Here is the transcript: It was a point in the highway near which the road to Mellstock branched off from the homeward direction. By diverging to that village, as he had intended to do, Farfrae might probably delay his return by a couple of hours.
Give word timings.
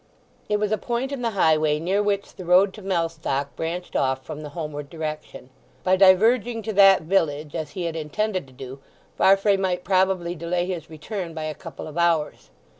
It 0.49 0.57
was 0.57 0.71
a 0.71 0.79
point 0.79 1.11
in 1.11 1.21
the 1.21 1.29
highway 1.37 1.79
near 1.79 2.01
which 2.01 2.33
the 2.33 2.43
road 2.43 2.73
to 2.73 2.81
Mellstock 2.81 3.55
branched 3.55 3.95
off 3.95 4.23
from 4.25 4.41
the 4.41 4.49
homeward 4.57 4.89
direction. 4.89 5.51
By 5.83 5.95
diverging 5.95 6.63
to 6.63 6.73
that 6.73 7.03
village, 7.03 7.53
as 7.53 7.73
he 7.73 7.83
had 7.85 7.95
intended 7.95 8.47
to 8.47 8.53
do, 8.53 8.79
Farfrae 9.15 9.57
might 9.57 9.83
probably 9.83 10.33
delay 10.33 10.65
his 10.65 10.89
return 10.89 11.35
by 11.35 11.43
a 11.43 11.53
couple 11.53 11.85
of 11.87 11.99
hours. 11.99 12.49